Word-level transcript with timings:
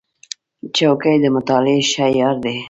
چوکۍ 0.77 1.15
د 1.23 1.25
مطالعې 1.35 1.79
ښه 1.91 2.05
یار 2.19 2.35
دی. 2.43 2.57